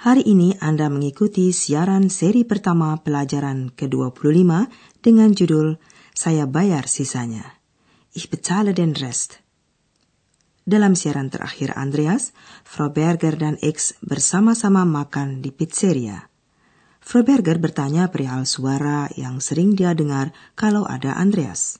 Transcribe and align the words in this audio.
hari 0.00 0.24
ini 0.24 0.56
Anda 0.64 0.88
mengikuti 0.88 1.52
siaran 1.52 2.08
seri 2.08 2.48
pertama 2.48 2.96
pelajaran 2.96 3.68
ke-25 3.76 4.48
dengan 5.04 5.30
judul 5.36 5.76
Saya 6.16 6.48
Bayar 6.48 6.88
Sisanya. 6.88 7.60
Ich 8.16 8.32
bezahle 8.32 8.72
den 8.72 8.96
Rest. 8.96 9.44
Dalam 10.64 10.96
siaran 10.96 11.28
terakhir 11.28 11.76
Andreas, 11.76 12.32
Frau 12.64 12.88
Berger 12.88 13.36
dan 13.36 13.60
X 13.60 14.00
bersama-sama 14.00 14.88
makan 14.88 15.44
di 15.44 15.52
pizzeria. 15.52 16.32
Frau 17.04 17.20
Berger 17.20 17.60
bertanya 17.60 18.08
perihal 18.08 18.48
suara 18.48 19.08
yang 19.20 19.40
sering 19.44 19.76
dia 19.76 19.92
dengar 19.92 20.32
kalau 20.56 20.88
ada 20.88 21.16
Andreas. 21.16 21.76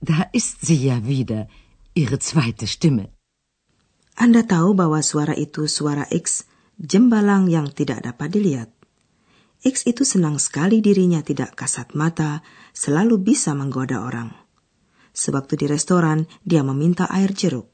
Da 0.00 0.32
ist 0.32 0.64
sie 0.64 0.88
ja 0.88 0.96
wieder, 1.04 1.44
ihre 1.92 2.16
zweite 2.16 2.64
Stimme. 2.64 3.12
Anda 4.16 4.44
tahu 4.44 4.72
bahwa 4.76 5.00
suara 5.04 5.32
itu 5.36 5.64
suara 5.68 6.04
X, 6.12 6.49
jembalang 6.80 7.52
yang 7.52 7.68
tidak 7.68 8.00
dapat 8.00 8.32
dilihat. 8.32 8.72
X 9.60 9.84
itu 9.84 10.08
senang 10.08 10.40
sekali 10.40 10.80
dirinya 10.80 11.20
tidak 11.20 11.52
kasat 11.52 11.92
mata, 11.92 12.40
selalu 12.72 13.20
bisa 13.20 13.52
menggoda 13.52 14.00
orang. 14.00 14.32
Sewaktu 15.12 15.60
di 15.60 15.66
restoran, 15.68 16.24
dia 16.40 16.64
meminta 16.64 17.04
air 17.12 17.36
jeruk. 17.36 17.68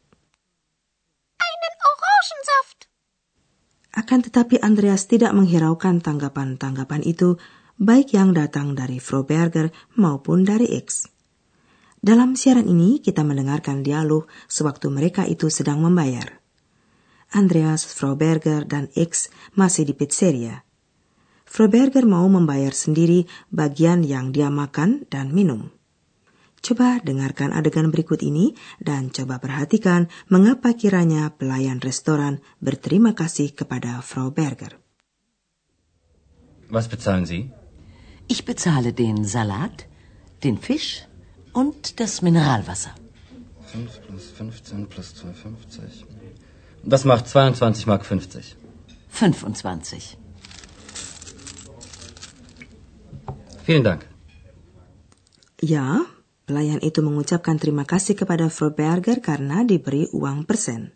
Einen 1.38 1.74
Orangensaft. 1.86 2.90
Akan 3.94 4.26
tetapi 4.26 4.58
Andreas 4.58 5.06
tidak 5.06 5.30
menghiraukan 5.30 6.02
tanggapan-tanggapan 6.02 7.06
itu, 7.06 7.38
baik 7.78 8.18
yang 8.18 8.34
datang 8.34 8.74
dari 8.74 8.98
Frau 8.98 9.22
Berger 9.22 9.70
maupun 9.94 10.42
dari 10.42 10.74
X. 10.74 11.06
Dalam 12.02 12.34
siaran 12.34 12.66
ini 12.66 12.98
kita 12.98 13.22
mendengarkan 13.22 13.86
dialog 13.86 14.26
sewaktu 14.50 14.91
mereka 14.91 15.22
itu 15.22 15.46
sedang 15.54 15.78
membayar. 15.86 16.45
Andreas, 17.32 17.82
Frau 17.86 18.14
Berger, 18.14 18.62
dan 18.66 18.91
X 18.94 19.32
masih 19.58 19.88
di 19.88 19.94
pizzeria. 19.96 20.62
Frau 21.46 21.70
Berger 21.70 22.05
mau 22.05 22.27
membayar 22.27 22.74
sendiri 22.74 23.24
bagian 23.48 24.02
yang 24.02 24.34
dia 24.34 24.50
makan 24.50 25.06
dan 25.10 25.30
minum. 25.30 25.70
Coba 26.60 26.98
dengarkan 26.98 27.54
adegan 27.54 27.94
berikut 27.94 28.27
ini 28.27 28.58
dan 28.82 29.14
coba 29.14 29.38
perhatikan 29.38 30.10
mengapa 30.27 30.74
kiranya 30.74 31.30
pelayan 31.38 31.78
restoran 31.78 32.42
berterima 32.58 33.14
kasih 33.14 33.54
kepada 33.54 34.02
Frau 34.02 34.34
Berger. 34.34 34.74
Was 36.66 36.91
bezahlen 36.91 37.22
Sie? 37.22 37.54
Ich 38.27 38.42
bezahle 38.42 38.91
den 38.91 39.22
Salat, 39.22 39.86
den 40.42 40.58
Fisch 40.58 41.06
und 41.54 42.02
das 42.02 42.22
Mineralwasser. 42.27 42.98
5 43.70 44.02
plus 44.02 44.34
15 44.34 44.86
plus 44.91 45.14
2,50. 45.14 46.45
Das 46.86 47.02
macht 47.02 47.26
22 47.26 47.86
Mark 47.90 48.06
50. 48.06 48.54
25. 49.10 50.16
Vielen 53.66 53.82
Dank. 53.82 54.06
Ya, 55.58 56.06
pelayan 56.46 56.78
itu 56.78 57.02
mengucapkan 57.02 57.58
terima 57.58 57.82
kasih 57.82 58.14
kepada 58.14 58.46
Frau 58.54 58.70
Berger 58.70 59.19
karena 59.19 59.66
diberi 59.66 60.06
uang 60.14 60.46
persen. 60.46 60.94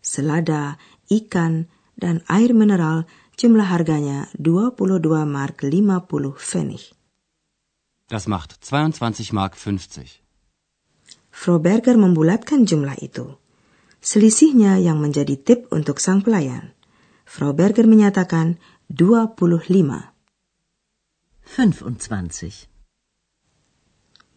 Selada, 0.00 0.80
ikan, 1.12 1.68
dan 1.92 2.24
air 2.32 2.56
mineral 2.56 3.04
jumlah 3.36 3.68
harganya 3.68 4.32
22 4.40 4.96
mark 5.28 5.60
50 5.60 6.40
Pfennig. 6.40 6.96
Das 8.08 8.24
macht 8.24 8.64
22 8.64 9.36
Mark 9.36 9.60
50. 9.60 10.24
Frau 11.28 11.60
Berger 11.60 12.00
membulatkan 12.00 12.64
jumlah 12.64 12.96
itu. 13.04 13.41
Selisihnya 14.02 14.82
yang 14.82 14.98
menjadi 14.98 15.38
tip 15.38 15.70
untuk 15.70 16.02
sang 16.02 16.26
pelayan. 16.26 16.74
Frau 17.22 17.54
Berger 17.54 17.86
menyatakan 17.86 18.58
25. 18.90 19.38
25. 21.46 22.66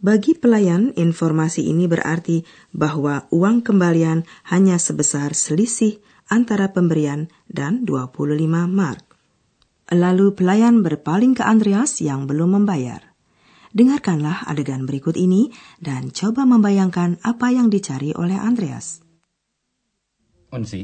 Bagi 0.06 0.38
pelayan, 0.38 0.94
informasi 0.94 1.66
ini 1.66 1.90
berarti 1.90 2.46
bahwa 2.78 3.26
uang 3.34 3.66
kembalian 3.66 4.22
hanya 4.54 4.78
sebesar 4.78 5.34
selisih 5.34 5.98
antara 6.30 6.70
pemberian 6.70 7.34
dan 7.50 7.90
25 7.90 8.70
mark. 8.70 9.18
Lalu 9.90 10.38
pelayan 10.38 10.86
berpaling 10.86 11.34
ke 11.34 11.42
Andreas 11.42 12.06
yang 12.06 12.30
belum 12.30 12.62
membayar. 12.62 13.02
Dengarkanlah 13.74 14.46
adegan 14.46 14.86
berikut 14.86 15.18
ini 15.18 15.50
dan 15.82 16.14
coba 16.14 16.46
membayangkan 16.46 17.18
apa 17.26 17.50
yang 17.50 17.74
dicari 17.74 18.14
oleh 18.14 18.38
Andreas. 18.38 19.05
Und 20.56 20.66
Sie? 20.72 20.84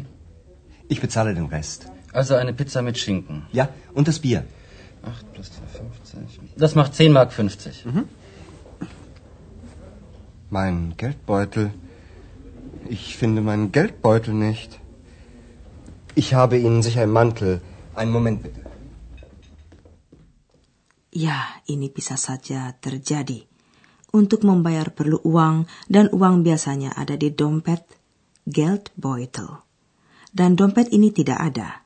Ich 0.93 0.99
bezahle 0.99 1.33
den 1.33 1.47
Rest. 1.55 1.85
Also 2.11 2.35
eine 2.35 2.53
Pizza 2.53 2.81
mit 2.87 2.97
Schinken. 2.97 3.43
Ja, 3.53 3.69
und 3.93 4.07
das 4.09 4.19
Bier. 4.19 4.43
8 5.03 5.33
plus 5.33 5.47
2,50. 5.47 6.59
Das 6.63 6.75
macht 6.75 6.93
10 6.95 7.13
Mark 7.13 7.31
50. 7.31 7.85
Mein 10.49 10.93
Geldbeutel. 10.97 11.71
Ich 12.89 13.15
finde 13.15 13.41
meinen 13.41 13.71
Geldbeutel 13.71 14.33
nicht. 14.33 14.77
Ich 16.15 16.33
habe 16.33 16.57
Ihnen 16.57 16.83
sicher 16.83 17.03
im 17.03 17.13
Mantel. 17.19 17.61
Einen 17.95 18.11
Moment 18.11 18.43
bitte. 18.43 18.61
Ya, 21.11 21.39
ini 21.67 21.87
bisa 21.87 22.15
saja 22.15 22.75
terjadi. 22.83 23.47
Untuk 24.11 24.43
membayar 24.43 24.91
perlu 24.91 25.23
uang 25.23 25.67
dan 25.87 26.11
uang 26.11 26.43
biasanya 26.43 26.91
ada 26.99 27.15
di 27.15 27.31
dompet 27.31 28.00
Geldbeutel. 28.47 29.65
Dan 30.31 30.55
dompet 30.55 30.89
ini 30.95 31.11
tidak 31.11 31.39
ada. 31.39 31.83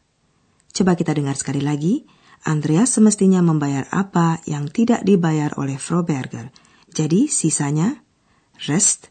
Coba 0.75 0.93
kita 0.93 1.16
dengar 1.16 1.35
sekali 1.39 1.63
lagi. 1.63 2.05
Andreas 2.45 2.93
semestinya 2.93 3.41
membayar 3.41 3.89
apa 3.89 4.38
yang 4.45 4.69
tidak 4.69 5.01
dibayar 5.01 5.49
oleh 5.57 5.81
Frau 5.81 6.05
Berger. 6.05 6.53
Jadi 6.94 7.25
sisanya 7.25 8.05
rest. 8.69 9.09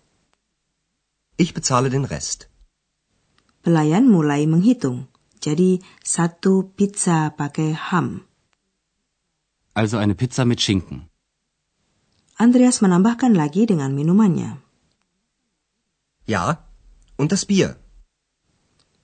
Ich 1.35 1.51
bezahle 1.51 1.91
den 1.91 2.07
Rest. 2.07 2.47
Pelayan 3.67 4.07
mulai 4.07 4.47
menghitung. 4.47 5.11
Jadi 5.43 5.83
satu 6.01 6.73
pizza 6.79 7.35
pakai 7.35 7.75
ham. 7.75 8.23
Also 9.75 9.99
eine 9.99 10.15
Pizza 10.15 10.47
mit 10.47 10.63
Schinken. 10.63 11.11
Andreas 12.39 12.79
menambahkan 12.81 13.35
lagi 13.35 13.67
dengan 13.67 13.93
minumannya. 13.93 14.63
Ja, 16.25 16.64
und 17.17 17.33
das 17.33 17.45
Bier. 17.45 17.77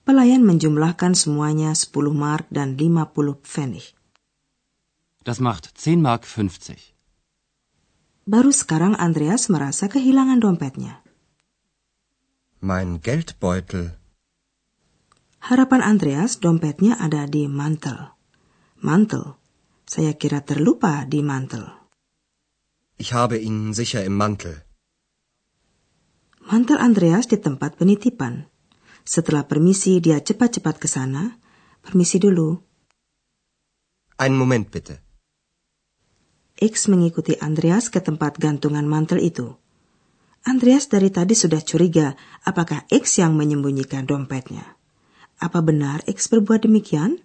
Pelayan 0.04 0.42
menjumlahkan 0.42 1.14
semuanya 1.14 1.70
10 1.76 2.10
mark 2.10 2.46
dan 2.50 2.74
50 2.74 3.44
pfennig. 3.46 3.94
Das 5.22 5.38
macht 5.38 5.68
10 5.76 6.00
Mark 6.00 6.24
50. 6.24 6.96
Baru 8.24 8.50
sekarang 8.52 8.96
Andreas 8.96 9.52
merasa 9.52 9.92
kehilangan 9.92 10.40
dompetnya. 10.40 11.04
Mein 12.60 13.04
Geldbeutel. 13.04 14.00
Harapan 15.40 15.80
Andreas 15.84 16.40
dompetnya 16.40 16.96
ada 17.00 17.28
di 17.28 17.48
mantel. 17.48 18.16
Mantel. 18.80 19.36
Saya 19.84 20.16
kira 20.16 20.40
terlupa 20.40 21.04
di 21.04 21.20
mantel. 21.20 21.68
Ich 22.96 23.12
habe 23.12 23.40
ihn 23.40 23.72
sicher 23.72 24.04
im 24.04 24.16
Mantel. 24.16 24.64
Mantel 26.50 26.82
Andreas 26.82 27.30
di 27.30 27.38
tempat 27.38 27.78
penitipan. 27.78 28.42
Setelah 29.06 29.46
permisi, 29.46 30.02
dia 30.02 30.18
cepat-cepat 30.18 30.82
ke 30.82 30.90
sana. 30.90 31.38
Permisi 31.78 32.18
dulu. 32.18 32.58
Einen 34.18 34.34
Moment 34.34 34.66
bitte. 34.66 34.98
X 36.58 36.90
mengikuti 36.90 37.38
Andreas 37.38 37.86
ke 37.86 38.02
tempat 38.02 38.42
gantungan 38.42 38.82
mantel 38.82 39.22
itu. 39.22 39.54
Andreas 40.42 40.90
dari 40.90 41.14
tadi 41.14 41.38
sudah 41.38 41.62
curiga 41.62 42.18
apakah 42.42 42.82
X 42.90 43.22
yang 43.22 43.38
menyembunyikan 43.38 44.10
dompetnya. 44.10 44.74
Apa 45.38 45.62
benar 45.62 46.02
X 46.10 46.26
berbuat 46.34 46.66
demikian? 46.66 47.22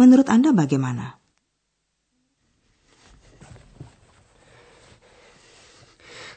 Menurut 0.00 0.32
Anda 0.32 0.56
bagaimana? 0.56 1.20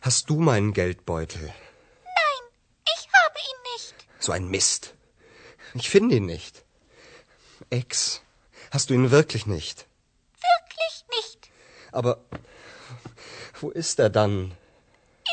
Hast 0.03 0.27
du 0.27 0.43
meinen 0.43 0.75
Geldbeutel? 0.75 1.64
So 4.25 4.31
ein 4.31 4.47
Mist. 4.47 4.95
Ich 5.75 5.87
finde 5.91 6.15
ihn 6.15 6.25
nicht. 6.25 6.65
Ex, 7.69 8.21
hast 8.71 8.89
du 8.89 8.95
ihn 8.95 9.11
wirklich 9.11 9.45
nicht? 9.45 9.85
Wirklich 10.33 10.95
nicht. 11.15 11.51
Aber 11.91 12.25
wo 13.61 13.69
ist 13.69 13.99
er 13.99 14.09
dann? 14.09 14.33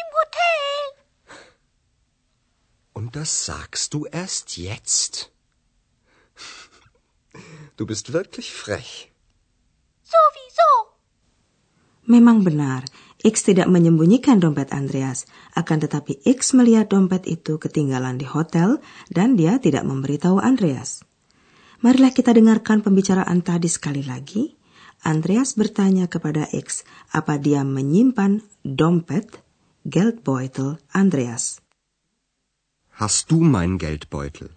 Im 0.01 0.09
Hotel. 0.21 1.39
Und 2.93 3.17
das 3.17 3.47
sagst 3.47 3.95
du 3.95 4.05
erst 4.05 4.59
jetzt? 4.59 5.33
Du 7.79 7.87
bist 7.87 8.13
wirklich 8.13 8.53
frech. 8.53 9.11
Sowieso. 10.03 10.71
Memang 12.03 12.45
benar, 12.45 12.83
X 13.23 13.47
tidak 13.47 13.71
menyembunyikan 13.71 14.43
dompet 14.43 14.75
Andreas, 14.75 15.31
akan 15.55 15.79
tetapi 15.87 16.27
X 16.27 16.59
melihat 16.59 16.91
dompet 16.91 17.23
itu 17.31 17.55
ketinggalan 17.55 18.19
di 18.19 18.27
hotel 18.27 18.83
dan 19.15 19.39
dia 19.39 19.63
tidak 19.63 19.87
memberitahu 19.87 20.43
Andreas. 20.43 21.07
Marilah 21.87 22.11
kita 22.11 22.35
dengarkan 22.35 22.83
pembicaraan 22.83 23.43
tadi 23.47 23.71
sekali 23.71 24.03
lagi. 24.03 24.59
Andreas 25.03 25.59
bertanya 25.59 26.07
kepada 26.07 26.47
X 26.51 26.87
apa 27.11 27.39
dia 27.39 27.67
menyimpan 27.67 28.43
dompet 28.63 29.39
Geldbeutel 29.83 30.79
Andreas. 30.95 31.59
Hast 33.03 33.31
du 33.31 33.43
mein 33.43 33.83
Geldbeutel? 33.83 34.55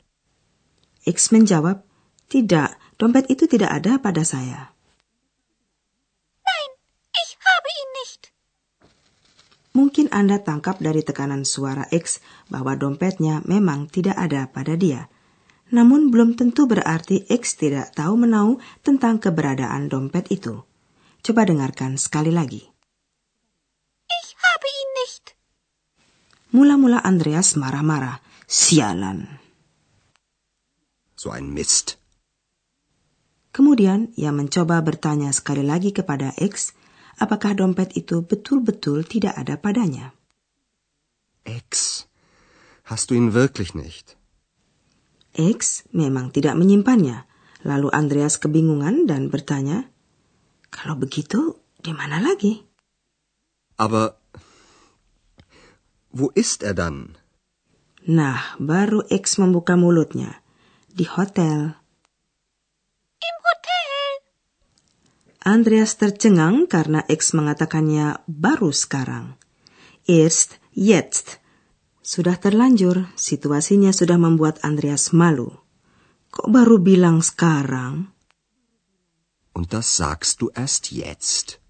X 1.05 1.33
menjawab, 1.33 1.81
tidak, 2.29 2.77
dompet 2.97 3.29
itu 3.29 3.45
tidak 3.49 3.73
ada 3.73 3.97
pada 3.97 4.21
saya. 4.21 4.73
Nein, 6.45 6.71
ich 7.13 7.31
habe 7.41 7.69
ihn 7.69 7.89
nicht. 8.05 8.21
Mungkin 9.75 10.07
Anda 10.15 10.39
tangkap 10.39 10.79
dari 10.79 11.03
tekanan 11.03 11.43
suara 11.43 11.83
X 11.91 12.23
bahwa 12.47 12.79
dompetnya 12.79 13.43
memang 13.43 13.91
tidak 13.91 14.15
ada 14.15 14.47
pada 14.47 14.79
dia. 14.79 15.11
Namun 15.75 16.15
belum 16.15 16.39
tentu 16.39 16.63
berarti 16.63 17.27
X 17.27 17.59
tidak 17.59 17.91
tahu 17.91 18.15
menau 18.15 18.63
tentang 18.87 19.19
keberadaan 19.19 19.91
dompet 19.91 20.31
itu. 20.31 20.63
Coba 21.19 21.43
dengarkan 21.43 21.99
sekali 21.99 22.31
lagi. 22.31 22.63
Ich 24.07 24.29
habe 24.39 24.67
ihn 24.71 24.89
nicht. 25.03 25.25
Mula-mula 26.55 27.03
Andreas 27.03 27.59
marah-marah. 27.59 28.23
Sialan. 28.47 29.43
So 31.19 31.35
ein 31.35 31.51
Mist. 31.51 31.99
Kemudian 33.51 34.13
ia 34.15 34.31
mencoba 34.31 34.79
bertanya 34.85 35.33
sekali 35.35 35.67
lagi 35.67 35.91
kepada 35.91 36.31
X 36.37 36.71
apakah 37.19 37.55
dompet 37.55 37.95
itu 37.95 38.23
betul-betul 38.23 39.07
tidak 39.07 39.35
ada 39.35 39.55
padanya. 39.59 40.15
Ex, 41.45 42.03
hast 42.89 43.11
du 43.11 43.17
ihn 43.17 43.31
wirklich 43.31 43.77
nicht? 43.77 44.17
X 45.35 45.83
memang 45.91 46.31
tidak 46.31 46.55
menyimpannya. 46.55 47.27
Lalu 47.65 47.91
Andreas 47.91 48.39
kebingungan 48.39 49.09
dan 49.09 49.27
bertanya, 49.27 49.89
"Kalau 50.71 50.95
begitu, 50.95 51.59
di 51.81 51.91
mana 51.91 52.21
lagi?" 52.21 52.63
Aber 53.75 54.15
wo 56.15 56.31
ist 56.31 56.63
er 56.63 56.71
dann? 56.71 57.19
Nah, 58.07 58.55
baru 58.61 59.03
X 59.09 59.41
membuka 59.41 59.75
mulutnya. 59.75 60.39
Di 60.93 61.03
hotel. 61.09 61.75
Im 63.19 63.37
Hotel. 63.43 63.99
Andreas 65.45 65.93
tercengang 66.01 66.65
karena 66.65 67.05
X 67.05 67.37
mengatakannya 67.37 68.25
baru 68.25 68.73
sekarang. 68.73 69.37
Erst, 70.09 70.57
jetzt. 70.73 71.37
Sudah 72.01 72.41
terlanjur, 72.41 73.13
situasinya 73.13 73.93
sudah 73.93 74.17
membuat 74.17 74.57
Andreas 74.65 75.13
malu. 75.13 75.53
Kok 76.33 76.49
baru 76.49 76.81
bilang 76.81 77.21
sekarang? 77.21 78.09
Und 79.53 79.69
das 79.69 79.85
sagst 79.85 80.41
du 80.41 80.49
erst 80.57 80.89
jetzt. 80.89 81.61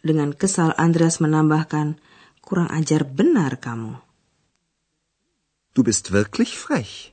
Dengan 0.00 0.32
kesal 0.32 0.72
Andreas 0.80 1.20
menambahkan, 1.20 2.00
kurang 2.40 2.72
ajar 2.72 3.04
benar 3.04 3.60
kamu. 3.60 4.00
Du 5.76 5.84
bist 5.84 6.08
wirklich 6.08 6.56
frech. 6.56 7.12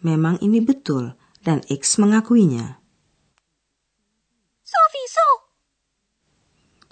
Memang 0.00 0.40
ini 0.40 0.64
betul, 0.64 1.20
dan 1.44 1.60
X 1.68 2.00
mengakuinya. 2.00 2.83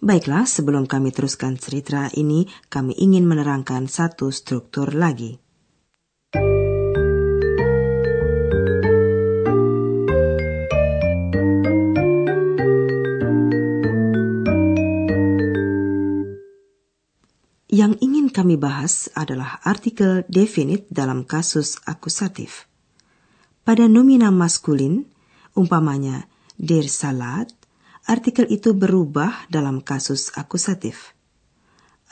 Baiklah, 0.02 0.50
sebelum 0.50 0.90
kami 0.90 1.14
teruskan 1.14 1.54
cerita 1.54 2.10
ini, 2.18 2.50
kami 2.66 2.90
ingin 2.98 3.22
menerangkan 3.22 3.86
satu 3.86 4.34
struktur 4.34 4.98
lagi. 4.98 5.38
Yang 17.70 17.92
ingin 18.02 18.26
kami 18.34 18.58
bahas 18.58 19.06
adalah 19.14 19.62
artikel 19.62 20.26
definite 20.26 20.90
dalam 20.90 21.22
kasus 21.22 21.78
akusatif. 21.86 22.66
Pada 23.62 23.86
nomina 23.86 24.34
maskulin, 24.34 25.06
umpamanya 25.54 26.26
der 26.58 26.90
Salat, 26.90 27.61
artikel 28.06 28.46
itu 28.50 28.74
berubah 28.74 29.46
dalam 29.52 29.82
kasus 29.82 30.34
akusatif. 30.34 31.14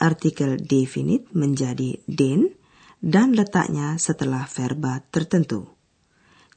Artikel 0.01 0.57
definite 0.57 1.29
menjadi 1.35 2.01
den 2.09 2.57
dan 3.01 3.33
letaknya 3.33 3.97
setelah 3.97 4.45
verba 4.49 5.01
tertentu. 5.13 5.69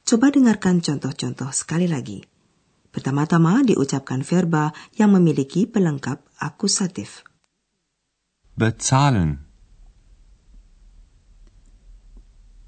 Coba 0.05 0.29
dengarkan 0.29 0.85
contoh-contoh 0.85 1.49
sekali 1.49 1.89
lagi. 1.89 2.21
Pertama-tama 2.93 3.65
diucapkan 3.65 4.21
verba 4.21 4.71
yang 4.95 5.11
memiliki 5.11 5.65
pelengkap 5.65 6.21
akusatif. 6.39 7.25
Bezahlen. 8.55 9.43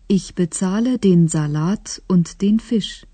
Ich 0.10 0.36
bezahle 0.36 1.00
den 1.00 1.28
Salat 1.28 2.02
und 2.08 2.42
den 2.42 2.60
Fisch. 2.60 3.06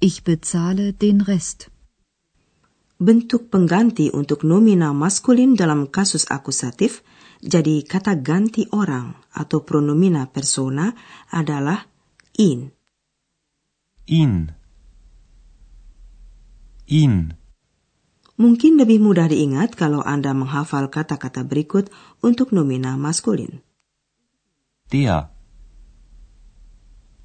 Ich 0.00 0.24
bezahle 0.24 0.92
den 0.92 1.20
Rest. 1.20 1.73
Bentuk 3.04 3.52
pengganti 3.52 4.08
untuk 4.08 4.48
nomina 4.48 4.96
maskulin 4.96 5.52
dalam 5.52 5.92
kasus 5.92 6.24
akusatif 6.32 7.04
jadi 7.44 7.84
kata 7.84 8.16
ganti 8.24 8.64
orang 8.72 9.12
atau 9.36 9.60
pronomina 9.60 10.24
persona 10.32 10.88
adalah 11.28 11.84
in. 12.40 12.72
Ihn. 14.08 14.56
Ihn. 16.88 17.36
Mungkin 18.40 18.80
lebih 18.80 19.04
mudah 19.04 19.28
diingat 19.28 19.76
kalau 19.76 20.00
Anda 20.00 20.32
menghafal 20.32 20.88
kata-kata 20.88 21.44
berikut 21.44 21.92
untuk 22.24 22.56
nomina 22.56 22.96
maskulin. 22.96 23.60
Der. 24.88 25.28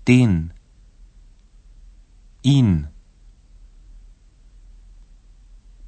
Den. 0.03 0.51
Ihn. 2.43 2.98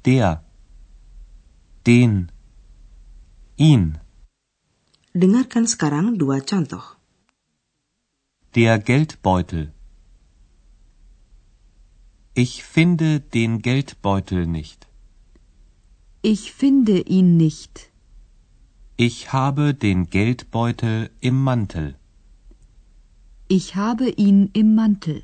Der. 0.04 0.42
Den. 1.86 2.32
Ihn. 3.56 3.98
Dengarkan 5.14 5.66
sekarang 5.66 6.18
dua 6.18 6.40
contoh. 6.40 6.82
Der 8.54 8.78
Geldbeutel. 8.80 9.72
Ich 12.34 12.64
finde 12.64 13.20
den 13.20 13.60
Geldbeutel 13.62 14.46
nicht. 14.46 14.88
Ich 16.22 16.52
finde 16.52 17.00
ihn 17.00 17.36
nicht. 17.36 17.92
Ich 18.96 19.32
habe 19.32 19.74
den 19.74 20.10
Geldbeutel 20.10 21.10
im 21.20 21.42
Mantel. 21.42 21.94
Ich 23.48 23.76
habe 23.76 24.08
ihn 24.08 24.50
im 24.52 24.74
Mantel. 24.74 25.22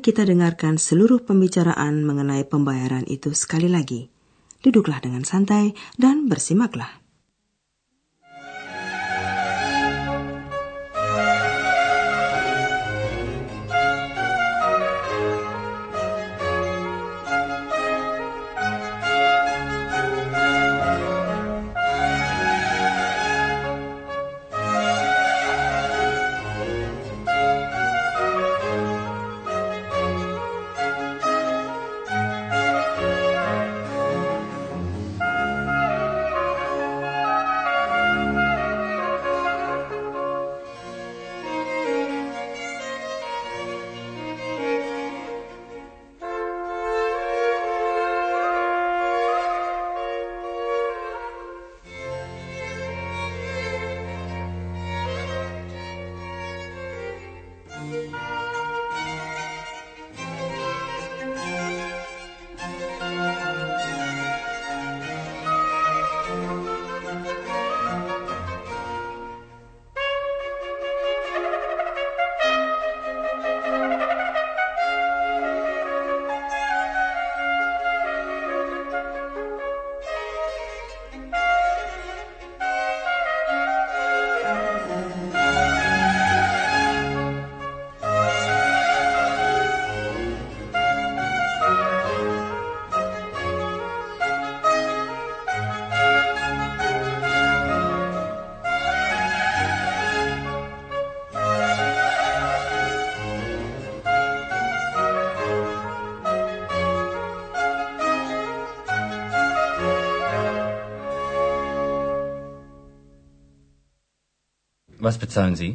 Kita 0.00 0.24
dengarkan 0.24 0.80
seluruh 0.80 1.28
pembicaraan 1.28 2.08
mengenai 2.08 2.48
pembayaran 2.48 3.04
itu 3.04 3.36
sekali 3.36 3.68
lagi. 3.68 4.08
Duduklah 4.64 4.96
dengan 5.04 5.28
santai 5.28 5.76
dan 6.00 6.24
bersimaklah. 6.24 7.04
Was 115.10 115.18
bezahlen 115.18 115.56
Sie? 115.56 115.70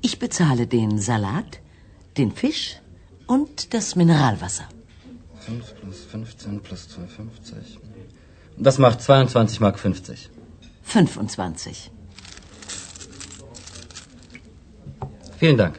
Ich 0.00 0.20
bezahle 0.24 0.64
den 0.68 0.90
Salat, 1.00 1.52
den 2.18 2.30
Fisch 2.40 2.64
und 3.26 3.74
das 3.74 3.96
Mineralwasser. 4.00 4.66
5 5.40 5.74
plus 5.80 5.98
15 6.12 6.60
plus 6.66 6.82
2,50. 6.88 7.78
Das 8.66 8.78
macht 8.78 9.02
22 9.02 9.58
Mark 9.64 9.80
50. 9.80 10.30
25. 10.82 11.90
Vielen 15.40 15.58
Dank. 15.62 15.74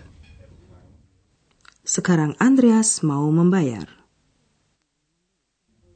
Sekarang 1.85 2.35
Andreas 2.39 3.03
mau 3.03 3.31
membayar. 3.31 3.87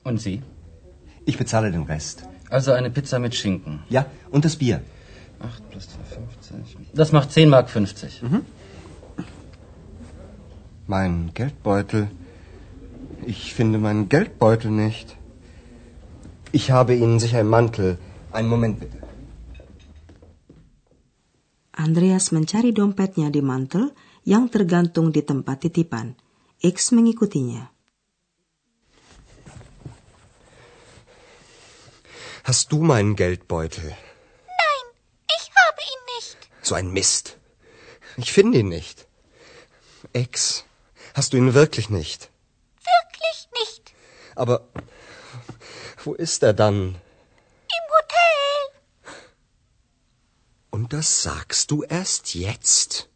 Und 0.06 0.22
Sie? 0.22 0.42
Ich 1.26 1.38
bezahle 1.38 1.72
den 1.72 1.84
Rest. 1.84 2.24
Also 2.50 2.72
eine 2.72 2.90
Pizza 2.90 3.20
mit 3.20 3.36
Schinken. 3.36 3.84
Ja, 3.90 4.06
und 4.32 4.46
das 4.46 4.56
Bier. 4.56 4.80
8 5.39 5.69
plus 5.69 5.88
2,50. 5.88 6.93
Das 6.93 7.12
macht 7.12 7.31
10 7.31 7.50
Mark 7.50 7.69
50. 7.69 8.22
Mein 10.88 11.31
Geldbeutel. 11.34 12.10
Ich 13.25 13.53
finde 13.53 13.77
meinen 13.77 14.10
Geldbeutel 14.10 14.72
nicht. 14.72 15.15
Ich 16.51 16.72
habe 16.72 16.96
Ihnen 16.96 17.19
sicher 17.19 17.39
einen 17.39 17.50
Mantel. 17.50 17.98
Einen 18.31 18.50
Moment 18.50 18.79
bitte. 18.79 18.98
Andreas 21.79 22.31
mencari 22.36 22.74
dompetnya 22.75 23.31
di 23.31 23.39
mantel 23.41 23.96
yang 24.27 24.51
tergantung 24.51 25.15
di 25.15 25.24
tempat 25.24 25.63
titipan. 25.63 26.19
X 26.60 26.91
mengikutinya. 26.91 27.72
Hast 32.43 32.72
du 32.74 32.84
meinen 32.84 33.15
Geldbeutel? 33.15 33.96
Nein, 34.62 34.86
ich 35.38 35.46
habe 35.55 35.81
ihn 35.91 36.01
nicht. 36.19 36.39
So 36.70 36.76
ein 36.76 36.92
Mist. 36.92 37.26
Ich 38.18 38.32
finde 38.32 38.60
ihn 38.60 38.70
nicht. 38.70 39.08
Ex, 40.14 40.66
hast 41.16 41.34
du 41.34 41.38
ihn 41.38 41.56
wirklich 41.56 41.90
nicht? 41.90 42.30
Wirklich 42.94 43.38
nicht. 43.60 43.84
Aber 44.36 44.56
wo 46.04 46.14
ist 46.14 46.44
er 46.44 46.54
dann? 46.54 46.76
Im 47.78 47.86
Hotel. 47.96 48.58
Und 50.70 50.94
das 50.94 51.24
sagst 51.24 51.72
du 51.72 51.82
erst 51.82 52.36
jetzt? 52.36 53.10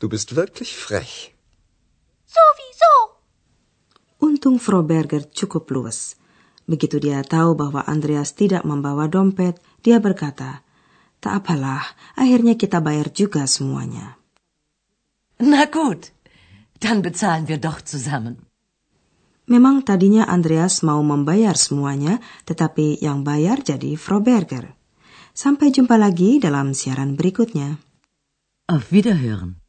Du 0.00 0.08
bist 0.08 0.34
wirklich 0.34 0.76
frech. 0.76 1.32
Sowieso. 2.26 2.94
Untung 4.18 4.58
Frau 4.58 4.82
Berger 4.82 5.22
cukup 5.30 5.70
luas. 5.70 6.16
Begitu 6.66 6.98
dia 6.98 7.22
tahu 7.22 7.54
bahwa 7.54 7.86
Andreas 7.86 8.34
tidak 8.34 8.66
membawa 8.66 9.06
dompet, 9.06 9.62
dia 9.86 10.02
berkata, 10.02 10.64
Tak 11.24 11.40
apalah, 11.40 11.80
akhirnya 12.20 12.52
kita 12.52 12.84
bayar 12.84 13.08
juga 13.08 13.48
semuanya. 13.48 14.20
Na 15.40 15.64
gut, 15.72 16.12
dann 16.84 17.00
bezahlen 17.00 17.48
wir 17.48 17.56
doch 17.56 17.80
zusammen. 17.80 18.44
Memang 19.48 19.80
tadinya 19.88 20.28
Andreas 20.28 20.84
mau 20.84 21.00
membayar 21.00 21.56
semuanya, 21.56 22.20
tetapi 22.44 23.00
yang 23.00 23.24
bayar 23.24 23.64
jadi 23.64 23.96
Frau 23.96 24.20
Berger. 24.20 24.76
Sampai 25.32 25.72
jumpa 25.72 25.96
lagi 25.96 26.40
dalam 26.40 26.76
siaran 26.76 27.16
berikutnya. 27.16 27.80
Auf 28.68 28.92
Wiederhören. 28.92 29.64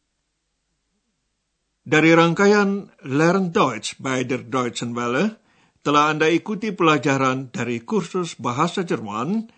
Dari 1.88 2.12
rangkaian 2.12 2.92
Learn 3.08 3.56
Deutsch 3.56 3.96
bei 4.04 4.28
der 4.28 4.44
Deutschen 4.44 4.92
Welle, 4.92 5.40
telah 5.88 6.12
Anda 6.12 6.28
ikuti 6.28 6.76
pelajaran 6.76 7.48
dari 7.52 7.80
kursus 7.80 8.36
bahasa 8.40 8.84
Jerman, 8.84 9.52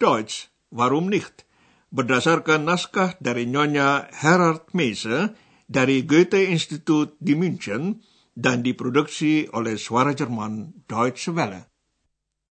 Deutsch, 0.00 0.51
warum 0.72 1.12
nicht, 1.12 1.44
berdasarkan 1.92 2.64
naskah 2.64 3.20
dari 3.20 3.44
Nyonya 3.44 4.08
Herard 4.10 4.72
Meise 4.72 5.36
dari 5.68 6.04
Goethe-Institut 6.08 7.20
di 7.20 7.36
München 7.36 8.00
dan 8.32 8.64
diproduksi 8.64 9.48
oleh 9.52 9.76
Suara 9.76 10.16
Jerman 10.16 10.84
Deutsche 10.88 11.32
Welle. 11.36 11.71